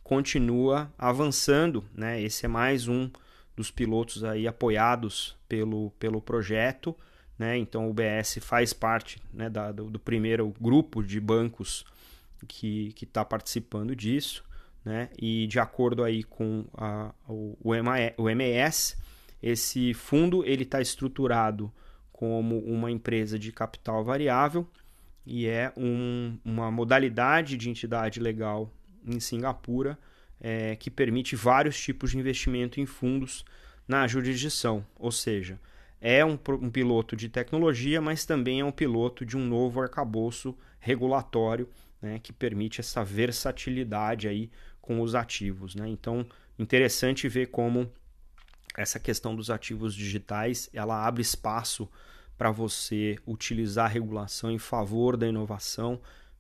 continua 0.10 0.92
avançando, 0.98 1.86
né? 1.94 2.20
Esse 2.20 2.44
é 2.44 2.50
mais 2.50 2.88
um 2.88 3.12
dos 3.56 3.70
pilotos 3.70 4.24
aí 4.24 4.48
apoiados 4.48 5.38
pelo, 5.48 5.92
pelo 6.00 6.20
projeto, 6.20 6.98
né? 7.38 7.56
Então 7.60 7.88
o 7.88 7.94
BS 7.94 8.40
faz 8.42 8.74
parte 8.74 9.22
né, 9.32 9.52
da, 9.52 9.72
do, 9.72 9.88
do 9.88 10.00
primeiro 10.00 10.52
grupo 10.60 11.04
de 11.04 11.20
bancos 11.20 11.86
que 12.48 12.92
está 13.00 13.24
participando 13.24 13.96
disso, 13.96 14.44
né? 14.84 15.10
E 15.16 15.46
de 15.46 15.60
acordo 15.60 16.04
aí 16.04 16.24
com 16.24 16.66
a, 16.74 17.14
o, 17.28 17.56
o 17.62 18.36
MES, 18.36 18.98
esse 19.44 19.94
fundo 19.94 20.44
ele 20.44 20.64
está 20.64 20.82
estruturado 20.82 21.72
como 22.12 22.58
uma 22.58 22.90
empresa 22.90 23.38
de 23.38 23.52
capital 23.52 24.04
variável 24.04 24.68
e 25.24 25.46
é 25.46 25.72
um, 25.78 26.36
uma 26.44 26.72
modalidade 26.72 27.56
de 27.56 27.70
entidade 27.70 28.20
legal 28.20 28.74
em 29.06 29.20
Singapura, 29.20 29.98
é, 30.40 30.76
que 30.76 30.90
permite 30.90 31.36
vários 31.36 31.80
tipos 31.80 32.12
de 32.12 32.18
investimento 32.18 32.80
em 32.80 32.86
fundos 32.86 33.44
na 33.88 34.08
jurisdição, 34.08 34.86
ou 34.96 35.12
seja, 35.12 35.60
é 36.00 36.24
um, 36.24 36.40
um, 36.62 36.70
piloto 36.70 37.16
de 37.16 37.28
tecnologia, 37.28 38.00
mas 38.00 38.26
também 38.26 38.62
é 38.62 38.66
um 38.66 38.72
piloto 38.72 39.26
de 39.26 39.36
um 39.36 39.46
novo 39.46 39.82
arcabouço 39.82 40.58
regulatório 40.80 41.68
né, 42.02 42.20
que 42.20 42.32
permite 42.32 42.80
essa 42.80 43.04
versatilidade 43.04 44.28
aí 44.28 44.50
com 44.82 45.02
os 45.02 45.16
ativos. 45.16 45.76
Né? 45.76 45.90
Então, 45.90 46.26
interessante 46.58 47.28
ver 47.28 47.48
como 47.48 47.92
essa 48.78 49.00
questão 49.00 49.36
dos 49.36 49.50
ativos 49.50 49.94
digitais 49.94 50.70
ela 50.74 51.06
abre 51.06 51.22
espaço 51.22 51.90
para 52.38 52.52
você 52.52 53.18
utilizar 53.28 53.86
a 53.88 53.94
regulação 53.94 54.50
em 54.50 54.60
favor 54.60 55.18
da 55.18 55.28
inovação 55.28 56.00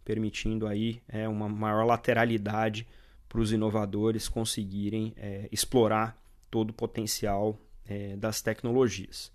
permitindo 0.09 0.65
aí 0.65 1.03
é, 1.07 1.27
uma 1.27 1.47
maior 1.47 1.85
lateralidade 1.85 2.87
para 3.27 3.39
os 3.39 3.51
inovadores 3.51 4.27
conseguirem 4.27 5.13
é, 5.15 5.47
explorar 5.51 6.19
todo 6.49 6.71
o 6.71 6.73
potencial 6.73 7.55
é, 7.85 8.15
das 8.15 8.41
tecnologias. 8.41 9.31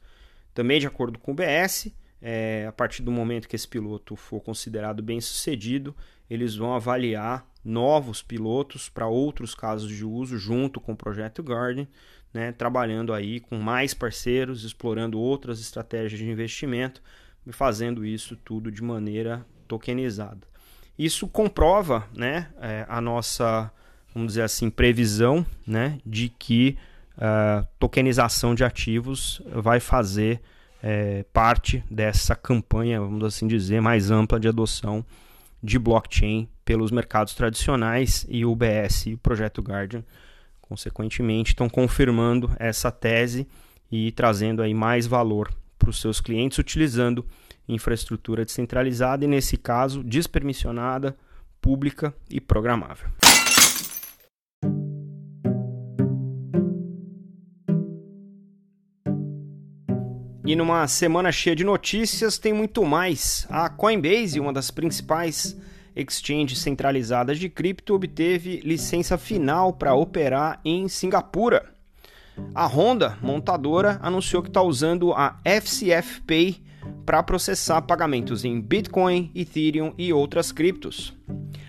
Também, 0.52 0.80
de 0.80 0.86
acordo 0.88 1.16
com 1.16 1.30
o 1.30 1.34
BS, 1.34 1.94
é, 2.20 2.66
a 2.68 2.72
partir 2.72 3.04
do 3.04 3.12
momento 3.12 3.46
que 3.46 3.54
esse 3.54 3.68
piloto 3.68 4.16
for 4.16 4.40
considerado 4.40 5.00
bem 5.00 5.20
sucedido, 5.20 5.94
eles 6.28 6.56
vão 6.56 6.74
avaliar 6.74 7.48
novos 7.64 8.20
pilotos 8.20 8.88
para 8.88 9.06
outros 9.06 9.54
casos 9.54 9.88
de 9.88 10.04
uso 10.04 10.36
junto 10.38 10.80
com 10.80 10.90
o 10.90 10.96
projeto 10.96 11.40
Guardian, 11.40 11.86
né, 12.32 12.50
trabalhando 12.50 13.12
aí 13.12 13.38
com 13.38 13.58
mais 13.58 13.94
parceiros, 13.94 14.64
explorando 14.64 15.20
outras 15.20 15.60
estratégias 15.60 16.18
de 16.18 16.28
investimento 16.28 17.00
e 17.46 17.52
fazendo 17.52 18.04
isso 18.04 18.34
tudo 18.34 18.72
de 18.72 18.82
maneira 18.82 19.46
tokenizada. 19.68 20.52
Isso 20.98 21.26
comprova 21.26 22.06
né, 22.14 22.48
é, 22.60 22.86
a 22.88 23.00
nossa, 23.00 23.70
vamos 24.14 24.32
dizer 24.32 24.42
assim, 24.42 24.70
previsão 24.70 25.44
né, 25.66 25.98
de 26.06 26.28
que 26.28 26.78
a 27.16 27.62
uh, 27.62 27.68
tokenização 27.78 28.54
de 28.54 28.64
ativos 28.64 29.40
vai 29.52 29.78
fazer 29.78 30.40
é, 30.82 31.24
parte 31.32 31.82
dessa 31.90 32.34
campanha, 32.34 33.00
vamos 33.00 33.24
assim 33.24 33.46
dizer, 33.46 33.80
mais 33.80 34.10
ampla 34.10 34.38
de 34.38 34.48
adoção 34.48 35.04
de 35.62 35.78
blockchain 35.78 36.48
pelos 36.64 36.90
mercados 36.90 37.34
tradicionais 37.34 38.26
e 38.28 38.44
o 38.44 38.52
UBS 38.52 39.06
e 39.06 39.14
o 39.14 39.18
projeto 39.18 39.62
Guardian, 39.62 40.04
consequentemente, 40.60 41.52
estão 41.52 41.68
confirmando 41.68 42.50
essa 42.58 42.90
tese 42.90 43.46
e 43.90 44.12
trazendo 44.12 44.60
aí 44.60 44.74
mais 44.74 45.06
valor 45.06 45.50
para 45.78 45.88
os 45.88 46.00
seus 46.00 46.20
clientes 46.20 46.58
utilizando 46.58 47.24
infraestrutura 47.68 48.44
descentralizada 48.44 49.24
e, 49.24 49.28
nesse 49.28 49.56
caso, 49.56 50.02
despermissionada, 50.02 51.16
pública 51.60 52.14
e 52.30 52.40
programável. 52.40 53.08
E 60.46 60.54
numa 60.54 60.86
semana 60.86 61.32
cheia 61.32 61.56
de 61.56 61.64
notícias, 61.64 62.36
tem 62.36 62.52
muito 62.52 62.84
mais. 62.84 63.46
A 63.48 63.70
Coinbase, 63.70 64.38
uma 64.38 64.52
das 64.52 64.70
principais 64.70 65.58
exchanges 65.96 66.58
centralizadas 66.58 67.38
de 67.38 67.48
cripto, 67.48 67.94
obteve 67.94 68.60
licença 68.60 69.16
final 69.16 69.72
para 69.72 69.94
operar 69.94 70.60
em 70.62 70.86
Singapura. 70.86 71.72
A 72.54 72.66
Honda, 72.66 73.16
montadora, 73.22 73.98
anunciou 74.02 74.42
que 74.42 74.48
está 74.48 74.60
usando 74.60 75.12
a 75.14 75.38
FCF 75.44 76.20
Pay 76.22 76.63
para 77.04 77.22
processar 77.22 77.82
pagamentos 77.82 78.44
em 78.44 78.60
Bitcoin, 78.60 79.30
Ethereum 79.34 79.92
e 79.98 80.12
outras 80.12 80.50
criptos. 80.52 81.14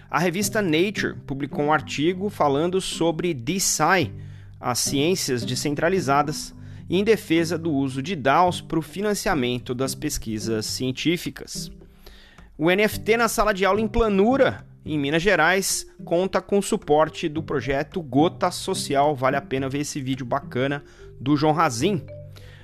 A 0.09 0.19
revista 0.19 0.61
Nature 0.61 1.15
publicou 1.25 1.65
um 1.65 1.73
artigo 1.73 2.29
falando 2.29 2.79
sobre 2.79 3.33
DeSci, 3.33 4.11
as 4.59 4.79
ciências 4.79 5.43
descentralizadas, 5.43 6.55
em 6.89 7.03
defesa 7.03 7.57
do 7.57 7.71
uso 7.71 8.01
de 8.01 8.15
DAOs 8.15 8.61
para 8.61 8.79
o 8.79 8.81
financiamento 8.81 9.73
das 9.73 9.95
pesquisas 9.95 10.65
científicas. 10.65 11.71
O 12.57 12.69
NFT 12.69 13.17
na 13.17 13.27
sala 13.27 13.53
de 13.53 13.65
aula 13.65 13.81
em 13.81 13.87
Planura, 13.87 14.65
em 14.85 14.97
Minas 14.97 15.21
Gerais, 15.21 15.85
conta 16.05 16.39
com 16.39 16.61
suporte 16.61 17.27
do 17.27 17.43
projeto 17.43 18.01
Gota 18.01 18.51
Social. 18.51 19.15
Vale 19.15 19.35
a 19.35 19.41
pena 19.41 19.67
ver 19.67 19.79
esse 19.79 19.99
vídeo 19.99 20.25
bacana 20.25 20.83
do 21.19 21.35
João 21.35 21.53
Razin. 21.53 22.05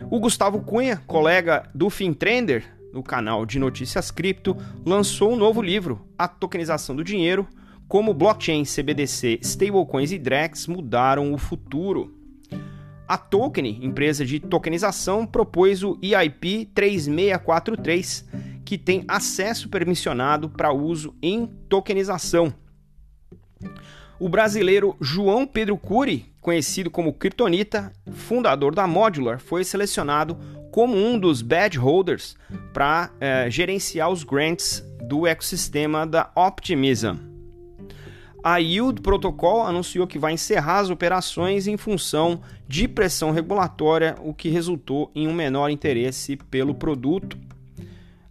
O 0.09 0.19
Gustavo 0.19 0.61
Cunha, 0.61 0.97
colega 1.07 1.69
do 1.73 1.89
Fintrender, 1.89 2.65
no 2.93 3.01
canal 3.01 3.45
de 3.45 3.59
notícias 3.59 4.11
cripto, 4.11 4.55
lançou 4.85 5.33
um 5.33 5.35
novo 5.35 5.61
livro, 5.61 6.05
A 6.17 6.27
Tokenização 6.27 6.95
do 6.95 7.03
Dinheiro, 7.03 7.47
como 7.87 8.13
blockchain, 8.13 8.63
CBDC, 8.63 9.39
stablecoins 9.41 10.11
e 10.11 10.17
DREX 10.17 10.67
mudaram 10.67 11.33
o 11.33 11.37
futuro. 11.37 12.15
A 13.07 13.17
Token, 13.17 13.83
empresa 13.83 14.25
de 14.25 14.39
tokenização, 14.39 15.25
propôs 15.25 15.83
o 15.83 15.97
EIP 16.01 16.67
3643, 16.73 18.25
que 18.63 18.77
tem 18.77 19.03
acesso 19.07 19.67
permissionado 19.67 20.49
para 20.49 20.71
uso 20.71 21.13
em 21.21 21.45
tokenização. 21.67 22.53
O 24.17 24.29
brasileiro 24.29 24.95
João 25.01 25.45
Pedro 25.45 25.77
Cury, 25.77 26.30
conhecido 26.41 26.89
como 26.89 27.13
Kryptonita, 27.13 27.93
fundador 28.11 28.73
da 28.73 28.87
Modular, 28.87 29.39
foi 29.39 29.63
selecionado 29.63 30.37
como 30.71 30.97
um 30.97 31.17
dos 31.19 31.41
badge 31.41 31.77
holders 31.77 32.35
para 32.73 33.11
eh, 33.19 33.49
gerenciar 33.49 34.09
os 34.09 34.23
grants 34.23 34.83
do 35.07 35.27
ecossistema 35.27 36.05
da 36.07 36.31
Optimism. 36.35 37.31
A 38.43 38.57
Yield 38.57 39.01
Protocol 39.01 39.61
anunciou 39.61 40.07
que 40.07 40.17
vai 40.17 40.33
encerrar 40.33 40.79
as 40.79 40.89
operações 40.89 41.67
em 41.67 41.77
função 41.77 42.41
de 42.67 42.87
pressão 42.87 43.29
regulatória, 43.29 44.15
o 44.19 44.33
que 44.33 44.49
resultou 44.49 45.11
em 45.13 45.27
um 45.27 45.33
menor 45.33 45.69
interesse 45.69 46.35
pelo 46.49 46.73
produto. 46.73 47.37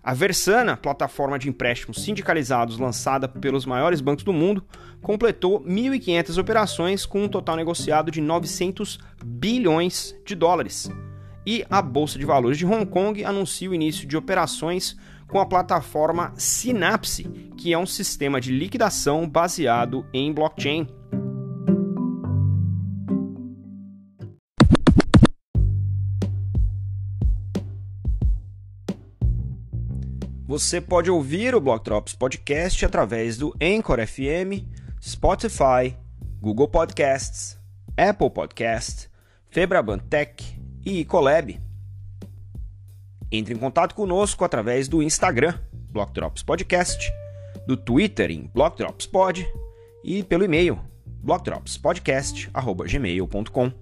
A 0.02 0.14
Versana, 0.14 0.78
plataforma 0.78 1.38
de 1.38 1.48
empréstimos 1.48 2.02
sindicalizados 2.02 2.78
lançada 2.78 3.28
pelos 3.28 3.66
maiores 3.66 4.00
bancos 4.00 4.24
do 4.24 4.32
mundo, 4.32 4.64
completou 5.02 5.62
1.500 5.62 6.38
operações 6.38 7.04
com 7.04 7.24
um 7.24 7.28
total 7.28 7.54
negociado 7.56 8.10
de 8.10 8.20
900 8.20 8.98
bilhões 9.22 10.16
de 10.24 10.34
dólares. 10.34 10.90
E 11.46 11.64
a 11.70 11.82
Bolsa 11.82 12.18
de 12.18 12.24
Valores 12.24 12.56
de 12.56 12.64
Hong 12.64 12.86
Kong 12.86 13.22
anuncia 13.24 13.68
o 13.68 13.74
início 13.74 14.06
de 14.06 14.16
operações 14.16 14.96
com 15.28 15.38
a 15.38 15.46
plataforma 15.46 16.32
Synapse, 16.34 17.24
que 17.56 17.72
é 17.72 17.78
um 17.78 17.86
sistema 17.86 18.40
de 18.40 18.52
liquidação 18.52 19.28
baseado 19.28 20.06
em 20.14 20.32
blockchain. 20.32 20.88
Você 30.50 30.80
pode 30.80 31.08
ouvir 31.08 31.54
o 31.54 31.60
Block 31.60 31.84
Drops 31.84 32.12
Podcast 32.12 32.84
através 32.84 33.38
do 33.38 33.54
Anchor 33.62 34.04
FM, 34.04 34.66
Spotify, 35.00 35.96
Google 36.40 36.66
Podcasts, 36.66 37.56
Apple 37.96 38.30
Podcasts, 38.30 39.08
Febraban 39.48 39.98
Tech 39.98 40.60
e 40.84 41.04
Colab. 41.04 41.56
Entre 43.30 43.54
em 43.54 43.58
contato 43.58 43.94
conosco 43.94 44.44
através 44.44 44.88
do 44.88 45.00
Instagram, 45.00 45.54
Block 45.72 46.12
Drops 46.12 46.42
Podcast, 46.42 47.08
do 47.64 47.76
Twitter 47.76 48.32
em 48.32 48.50
Block 48.52 48.76
Drops 48.76 49.06
Pod 49.06 49.46
e 50.02 50.24
pelo 50.24 50.42
e-mail 50.42 50.80
blockdropspodcast@gmail.com. 51.22 53.72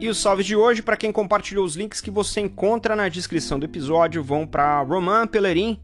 E 0.00 0.08
os 0.08 0.16
salves 0.16 0.46
de 0.46 0.56
hoje, 0.56 0.80
para 0.80 0.96
quem 0.96 1.12
compartilhou 1.12 1.62
os 1.62 1.76
links 1.76 2.00
que 2.00 2.10
você 2.10 2.40
encontra 2.40 2.96
na 2.96 3.06
descrição 3.10 3.58
do 3.58 3.66
episódio, 3.66 4.24
vão 4.24 4.46
para 4.46 4.80
Roman 4.80 5.26
Pellerin, 5.26 5.78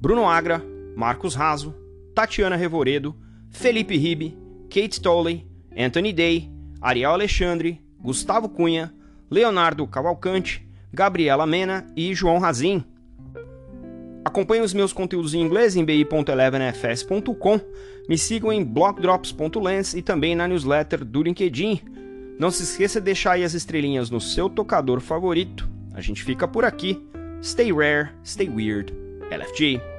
Bruno 0.00 0.28
Agra, 0.28 0.60
Marcos 0.96 1.36
Raso, 1.36 1.72
Tatiana 2.12 2.56
Revoredo, 2.56 3.14
Felipe 3.48 3.96
Ribe, 3.96 4.36
Kate 4.68 5.00
Tolley, 5.00 5.46
Anthony 5.78 6.12
Day, 6.12 6.50
Ariel 6.80 7.12
Alexandre, 7.12 7.80
Gustavo 8.00 8.48
Cunha, 8.48 8.92
Leonardo 9.30 9.86
Cavalcante, 9.86 10.68
Gabriela 10.92 11.46
Mena 11.46 11.86
e 11.94 12.12
João 12.14 12.38
Razin. 12.38 12.84
Acompanhe 14.24 14.62
os 14.62 14.74
meus 14.74 14.92
conteúdos 14.92 15.34
em 15.34 15.40
inglês 15.40 15.76
em 15.76 15.84
bi.elevenfs.com, 15.84 17.60
me 18.08 18.18
sigam 18.18 18.52
em 18.52 18.64
blockdrops.lens 18.64 19.94
e 19.94 20.02
também 20.02 20.34
na 20.34 20.48
newsletter 20.48 21.04
do 21.04 21.22
LinkedIn. 21.22 21.80
Não 22.38 22.50
se 22.50 22.62
esqueça 22.62 23.00
de 23.00 23.06
deixar 23.06 23.32
aí 23.32 23.44
as 23.44 23.54
estrelinhas 23.54 24.10
no 24.10 24.20
seu 24.20 24.50
tocador 24.50 25.00
favorito. 25.00 25.68
A 25.94 26.00
gente 26.02 26.22
fica 26.22 26.46
por 26.46 26.64
aqui. 26.64 27.00
Stay 27.42 27.72
rare, 27.72 28.10
stay 28.24 28.48
weird. 28.48 28.92
LFG. 29.30 29.95